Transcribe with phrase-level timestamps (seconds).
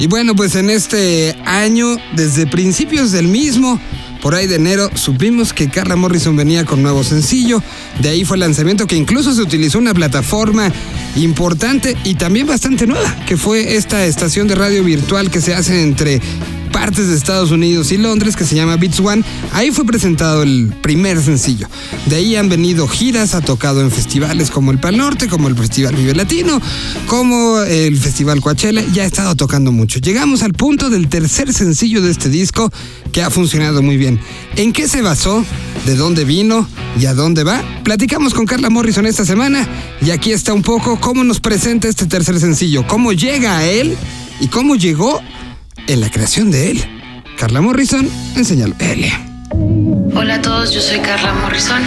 [0.00, 3.78] Y bueno, pues en este año, desde principios del mismo,
[4.22, 7.62] por ahí de enero, supimos que Carla Morrison venía con nuevo sencillo.
[8.00, 10.72] De ahí fue el lanzamiento que incluso se utilizó una plataforma
[11.16, 15.82] importante y también bastante nueva, que fue esta estación de radio virtual que se hace
[15.82, 16.22] entre
[16.70, 19.22] partes de Estados Unidos y Londres que se llama Beats One.
[19.52, 21.68] Ahí fue presentado el primer sencillo.
[22.06, 25.56] De ahí han venido giras, ha tocado en festivales como el Pal Norte, como el
[25.56, 26.60] Festival Vive Latino,
[27.06, 28.82] como el Festival Coachella.
[28.92, 29.98] Ya ha estado tocando mucho.
[30.00, 32.72] Llegamos al punto del tercer sencillo de este disco
[33.12, 34.20] que ha funcionado muy bien.
[34.56, 35.44] ¿En qué se basó?
[35.86, 36.68] ¿De dónde vino?
[36.98, 37.62] ¿Y a dónde va?
[37.84, 39.66] Platicamos con Carla Morrison esta semana
[40.02, 43.96] y aquí está un poco cómo nos presenta este tercer sencillo, cómo llega a él
[44.40, 45.20] y cómo llegó
[45.86, 46.84] en la creación de él.
[47.38, 48.74] Carla Morrison, enséñalo.
[48.78, 49.10] L.
[50.14, 51.82] Hola a todos, yo soy Carla Morrison.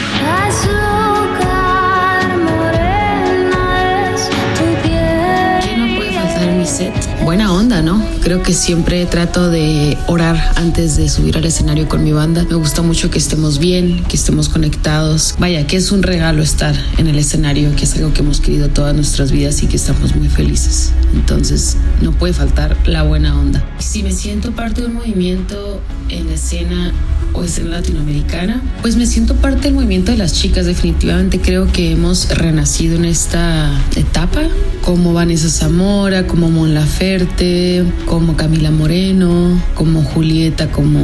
[6.73, 6.94] Set?
[7.23, 8.03] Buena onda, ¿no?
[8.22, 12.45] Creo que siempre trato de orar antes de subir al escenario con mi banda.
[12.50, 15.36] Me gusta mucho que estemos bien, que estemos conectados.
[15.38, 18.70] Vaya, que es un regalo estar en el escenario, que es algo que hemos querido
[18.70, 20.92] todas nuestras vidas y que estamos muy felices.
[21.14, 23.64] Entonces, no puede faltar la buena onda.
[23.78, 26.92] Si me siento parte de un movimiento en la escena
[27.33, 30.66] o escena latinoamericana, pues me siento parte del movimiento de las chicas.
[30.66, 34.42] Definitivamente creo que hemos renacido en esta etapa,
[34.83, 40.97] como Vanessa Zamora, como Mon Laferte, como Camila Moreno, como Julieta, como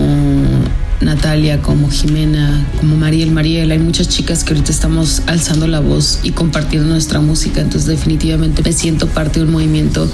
[1.02, 3.70] Natalia, como Jimena, como Mariel Mariel.
[3.72, 7.60] Hay muchas chicas que ahorita estamos alzando la voz y compartiendo nuestra música.
[7.60, 10.10] Entonces definitivamente me siento parte de un movimiento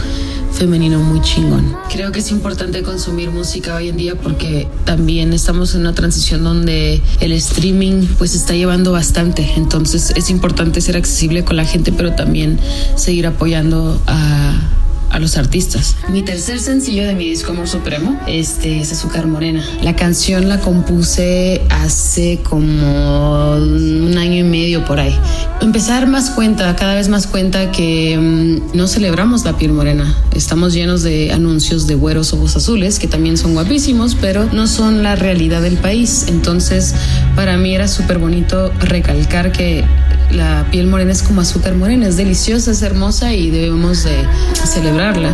[0.51, 1.77] femenino muy chingón.
[1.91, 6.43] Creo que es importante consumir música hoy en día porque también estamos en una transición
[6.43, 9.47] donde el streaming pues está llevando bastante.
[9.57, 12.57] Entonces es importante ser accesible con la gente, pero también
[12.95, 14.71] seguir apoyando a
[15.15, 15.95] a los artistas.
[16.09, 19.63] Mi tercer sencillo de mi disco Amor Supremo este, es Azúcar Morena.
[19.81, 25.17] La canción la compuse hace como un año y medio por ahí.
[25.61, 29.71] Empecé a dar más cuenta, cada vez más cuenta que mm, no celebramos la piel
[29.71, 30.13] morena.
[30.33, 35.01] Estamos llenos de anuncios de güeros ojos azules, que también son guapísimos, pero no son
[35.01, 36.25] la realidad del país.
[36.27, 36.93] Entonces,
[37.35, 39.83] para mí era súper bonito recalcar que
[40.31, 45.33] la piel morena es como azúcar morena, es deliciosa, es hermosa y debemos de celebrarla.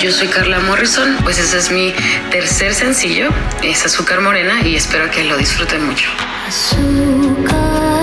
[0.00, 1.92] Yo soy Carla Morrison, pues ese es mi
[2.30, 3.30] tercer sencillo,
[3.64, 6.08] es Azúcar Morena y espero que lo disfruten mucho.
[6.46, 7.97] Azúcar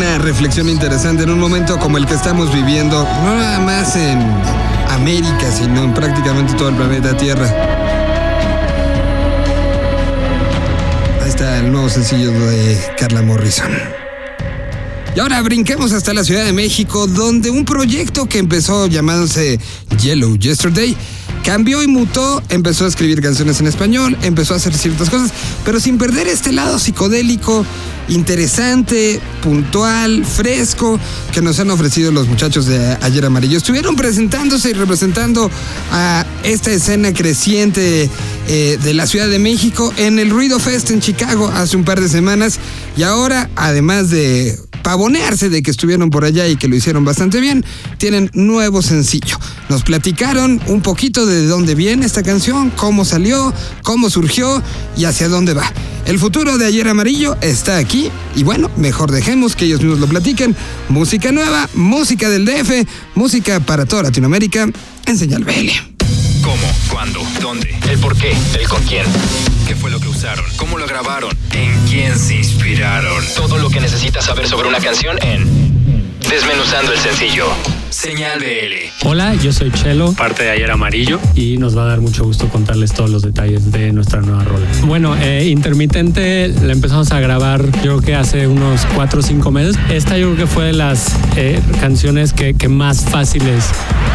[0.00, 4.18] Una reflexión interesante en un momento como el que estamos viviendo, no nada más en
[4.88, 7.46] América, sino en prácticamente todo el planeta Tierra.
[11.22, 13.70] Ahí está el nuevo sencillo de Carla Morrison.
[15.14, 19.60] Y ahora brinquemos hasta la Ciudad de México, donde un proyecto que empezó llamándose
[19.98, 20.96] Yellow Yesterday
[21.44, 25.32] cambió y mutó, empezó a escribir canciones en español, empezó a hacer ciertas cosas,
[25.64, 27.64] pero sin perder este lado psicodélico,
[28.08, 30.98] interesante, puntual, fresco,
[31.32, 33.56] que nos han ofrecido los muchachos de Ayer Amarillo.
[33.56, 35.50] Estuvieron presentándose y representando
[35.92, 38.08] a esta escena creciente
[38.48, 42.00] eh, de la Ciudad de México en el Ruido Fest en Chicago hace un par
[42.00, 42.58] de semanas
[42.96, 47.40] y ahora, además de pavonearse de que estuvieron por allá y que lo hicieron bastante
[47.40, 47.64] bien,
[47.98, 49.38] tienen nuevo sencillo.
[49.70, 54.60] Nos platicaron un poquito de dónde viene esta canción, cómo salió, cómo surgió
[54.96, 55.72] y hacia dónde va.
[56.06, 60.08] El futuro de Ayer Amarillo está aquí y bueno, mejor dejemos que ellos mismos lo
[60.08, 60.56] platiquen.
[60.88, 62.84] Música nueva, música del DF,
[63.14, 64.68] música para toda Latinoamérica
[65.06, 65.70] en Señal BL.
[66.42, 66.66] ¿Cómo?
[66.90, 67.22] ¿Cuándo?
[67.40, 67.72] ¿Dónde?
[67.88, 68.36] ¿El por qué?
[68.58, 69.06] ¿El con quién?
[69.68, 70.46] ¿Qué fue lo que usaron?
[70.56, 71.30] ¿Cómo lo grabaron?
[71.52, 73.24] ¿En quién se inspiraron?
[73.36, 75.70] Todo lo que necesitas saber sobre una canción en
[76.28, 77.46] Desmenuzando el sencillo.
[77.90, 79.06] Señal BL.
[79.08, 82.48] Hola, yo soy Chelo, parte de Ayer Amarillo, y nos va a dar mucho gusto
[82.48, 84.66] contarles todos los detalles de nuestra nueva rola.
[84.84, 89.50] Bueno, eh, Intermitente la empezamos a grabar yo creo que hace unos 4 o 5
[89.50, 89.76] meses.
[89.90, 93.64] Esta yo creo que fue de las eh, canciones que, que más fáciles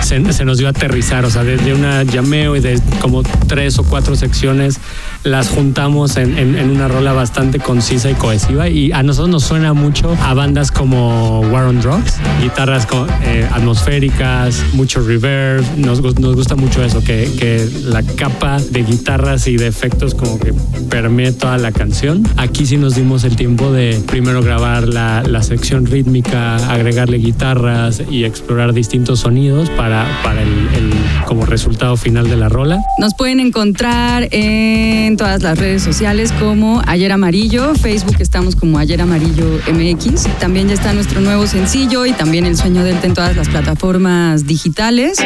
[0.02, 3.78] se, se nos dio a aterrizar, o sea, desde una llameo y de como tres
[3.78, 4.80] o cuatro secciones
[5.26, 9.44] las juntamos en, en- en una rola bastante concisa y cohesiva y a nosotros nos
[9.44, 16.02] suena mucho a bandas como War on Drugs, guitarras co- eh, atmosféricas, mucho reverb, nos,
[16.20, 20.54] nos gusta mucho eso, que, que la capa de guitarras y de efectos como que
[20.90, 22.24] permee toda la canción.
[22.38, 28.02] Aquí sí nos dimos el tiempo de primero grabar la, la sección rítmica, agregarle guitarras
[28.12, 30.94] y explorar distintos sonidos para, para el, el
[31.26, 32.80] como resultado final de la rola.
[33.00, 39.02] Nos pueden encontrar en todas las redes sociales como Ayer Amarillo, Facebook estamos como Ayer
[39.02, 40.24] Amarillo MX.
[40.40, 44.46] También ya está nuestro nuevo sencillo y también El Sueño Delta en todas las plataformas
[44.46, 45.20] digitales.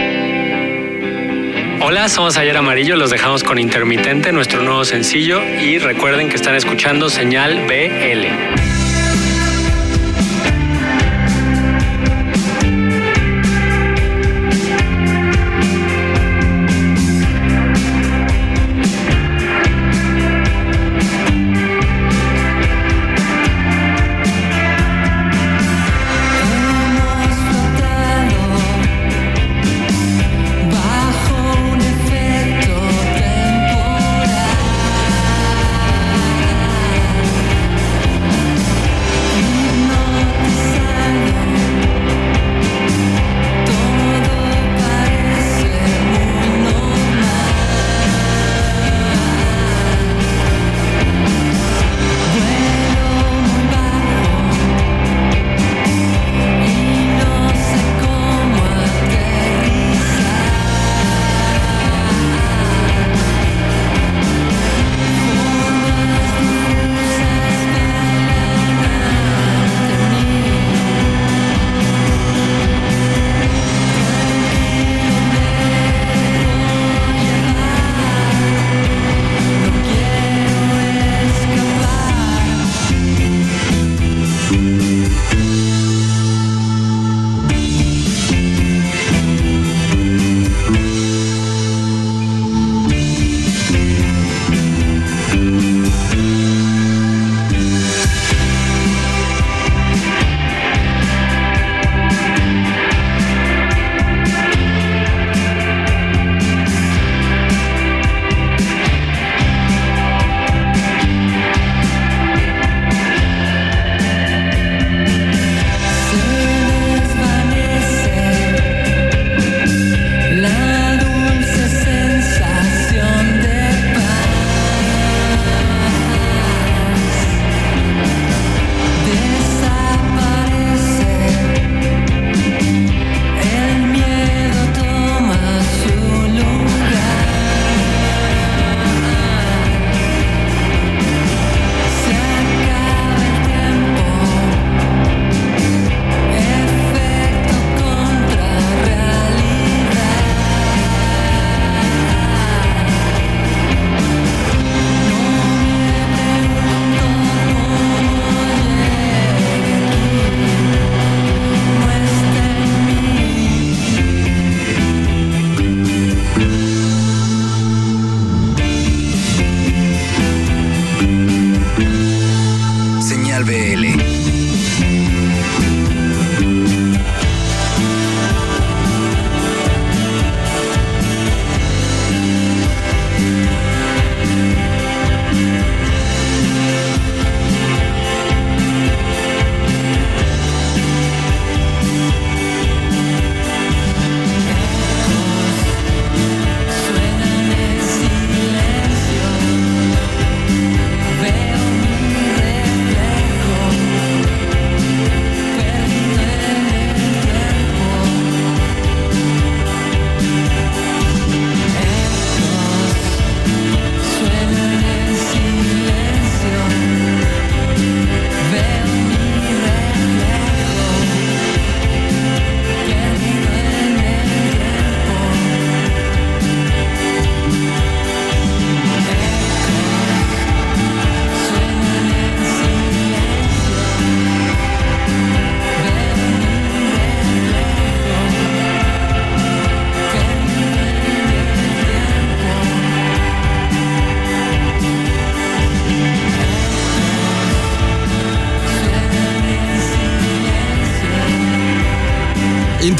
[1.82, 6.56] Hola, somos Ayer Amarillo, los dejamos con Intermitente, nuestro nuevo sencillo, y recuerden que están
[6.56, 8.69] escuchando Señal BL.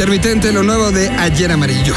[0.10, 1.94] Intermitente, lo nuevo de Ayer Amarillo.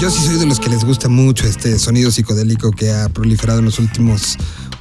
[0.00, 3.60] Yo sí soy de los que les gusta mucho este sonido psicodélico que ha proliferado
[3.60, 4.38] en los últimos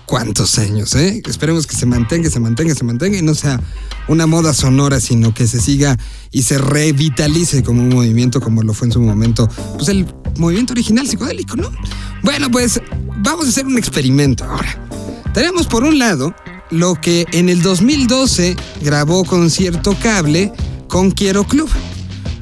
[0.07, 1.21] cuantos años, ¿eh?
[1.29, 3.61] Esperemos que se mantenga, se mantenga, se mantenga y no sea
[4.09, 5.97] una moda sonora, sino que se siga
[6.31, 9.47] y se revitalice como un movimiento como lo fue en su momento,
[9.77, 10.05] pues el
[10.37, 11.71] movimiento original psicodélico, ¿no?
[12.23, 12.81] Bueno, pues
[13.17, 14.77] vamos a hacer un experimento ahora.
[15.33, 16.33] Tenemos por un lado
[16.71, 20.51] lo que en el 2012 grabó concierto cable
[20.87, 21.69] con Quiero Club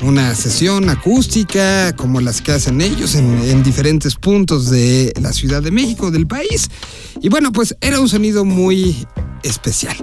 [0.03, 5.63] una sesión acústica como las que hacen ellos en, en, diferentes puntos de la Ciudad
[5.63, 6.69] de México, del país.
[7.19, 9.07] Y bueno, pues era un sonido muy
[9.41, 9.97] especial.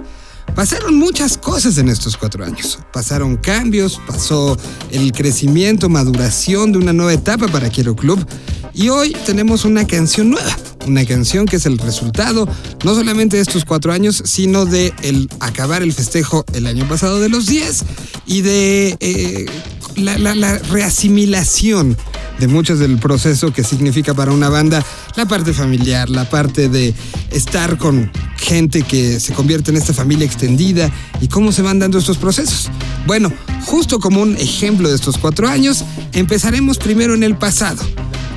[0.55, 2.79] Pasaron muchas cosas en estos cuatro años.
[2.93, 4.57] Pasaron cambios, pasó
[4.89, 8.25] el crecimiento, maduración de una nueva etapa para Quiero Club.
[8.73, 10.55] Y hoy tenemos una canción nueva,
[10.87, 12.47] una canción que es el resultado
[12.85, 17.19] no solamente de estos cuatro años, sino de el acabar el festejo el año pasado
[17.19, 17.83] de los 10
[18.25, 19.45] y de eh,
[19.97, 21.97] la, la, la, reasimilación
[22.39, 26.93] de muchos del proceso que significa para una banda la parte familiar, la parte de
[27.31, 30.91] estar con gente que se convierte en esta familia extendida
[31.21, 32.69] y cómo se van dando estos procesos.
[33.07, 33.31] Bueno,
[33.65, 37.83] justo como un ejemplo de estos cuatro años, empezaremos primero en el pasado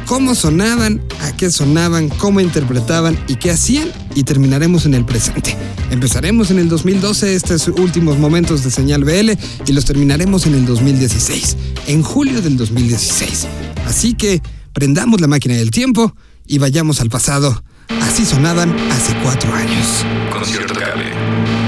[0.09, 5.55] cómo sonaban, a qué sonaban, cómo interpretaban y qué hacían y terminaremos en el presente.
[5.91, 9.33] Empezaremos en el 2012 estos últimos momentos de señal BL
[9.67, 11.57] y los terminaremos en el 2016,
[11.89, 13.47] en julio del 2016.
[13.87, 14.41] Así que
[14.73, 16.15] prendamos la máquina del tiempo
[16.49, 17.63] y vayamos al pasado.
[18.03, 20.05] Así sonaban hace cuatro años.
[20.33, 21.13] Concierto Cable.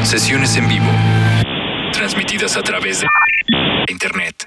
[0.05, 0.91] Sesiones en vivo.
[1.93, 3.07] Transmitidas a través de
[3.89, 4.47] Internet.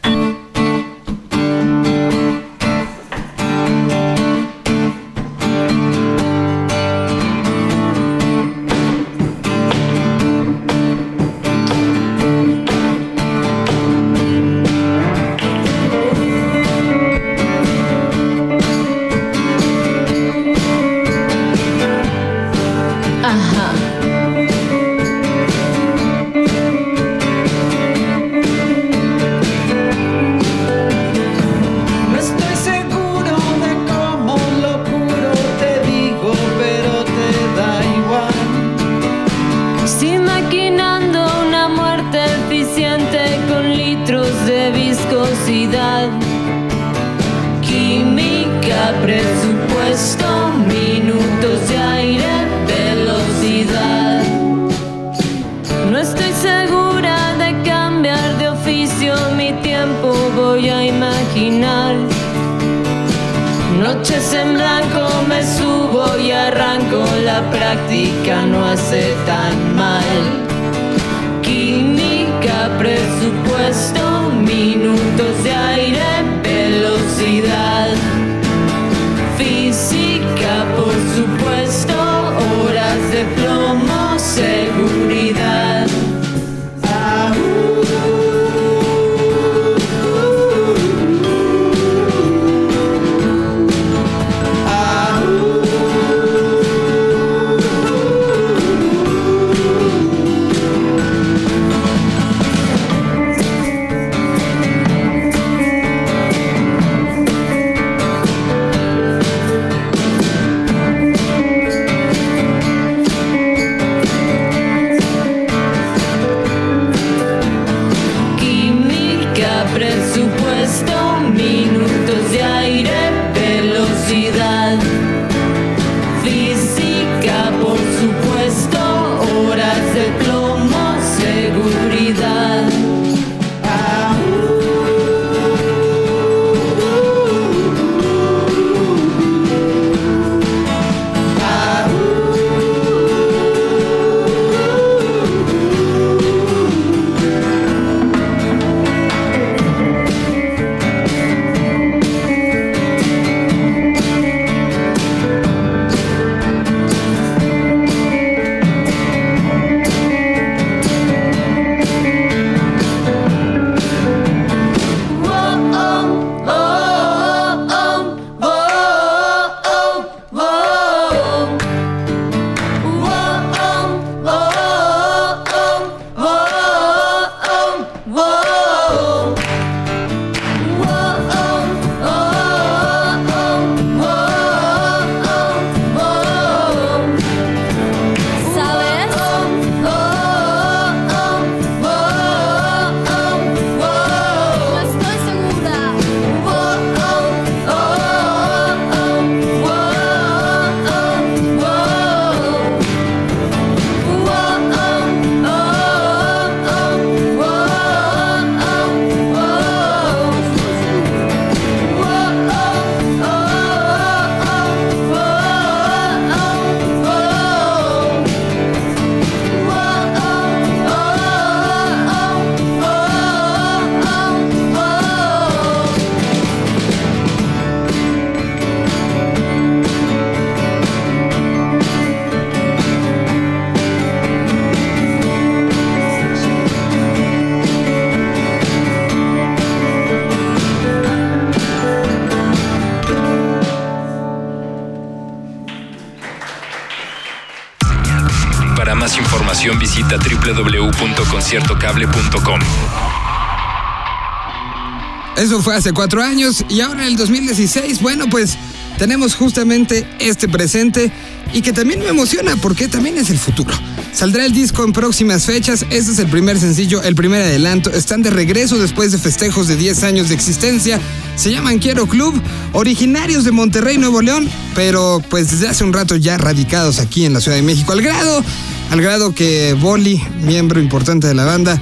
[255.36, 258.58] Eso fue hace cuatro años y ahora en el 2016, bueno, pues
[258.98, 261.12] tenemos justamente este presente
[261.52, 263.74] y que también me emociona porque también es el futuro.
[264.14, 268.22] Saldrá el disco en próximas fechas, este es el primer sencillo, el primer adelanto, están
[268.22, 271.00] de regreso después de festejos de 10 años de existencia,
[271.36, 272.40] se llaman Quiero Club,
[272.74, 277.34] originarios de Monterrey, Nuevo León, pero pues desde hace un rato ya radicados aquí en
[277.34, 278.44] la Ciudad de México, al grado,
[278.92, 281.82] al grado que Boli, miembro importante de la banda,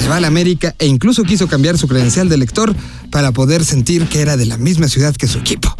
[0.00, 2.74] se va a la América e incluso quiso cambiar su credencial de lector
[3.10, 5.74] para poder sentir que era de la misma ciudad que su equipo.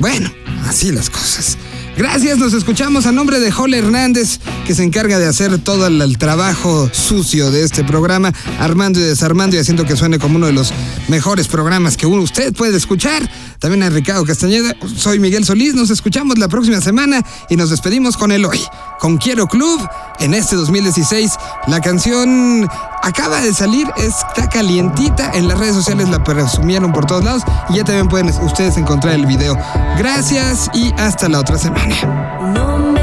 [0.00, 0.30] Bueno,
[0.66, 1.56] así las cosas.
[1.96, 6.18] Gracias, nos escuchamos a nombre de Jole Hernández, que se encarga de hacer todo el,
[6.18, 10.52] trabajo sucio de este programa, armando y desarmando y haciendo que suene como uno de
[10.52, 10.72] los
[11.06, 13.30] mejores programas que usted puede escuchar.
[13.60, 18.16] También a Ricardo Castañeda, soy Miguel Solís, nos escuchamos la próxima semana y nos despedimos
[18.16, 18.60] con el hoy,
[18.98, 19.80] con Quiero Club
[20.18, 21.32] en este 2016.
[21.68, 22.68] La canción
[23.04, 27.76] acaba de salir, está calientita, en las redes sociales la presumieron por todos lados y
[27.76, 29.56] ya también pueden ustedes encontrar el video.
[29.98, 32.93] Gracias y hasta la otra semana.